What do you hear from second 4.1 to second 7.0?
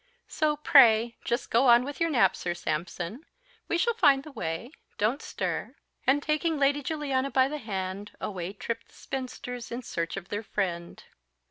the way don't stir;" and taking Lady